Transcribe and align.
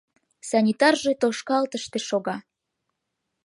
Санитарже 0.49 1.11
тошкалтыште 1.21 1.99
шога. 2.07 2.37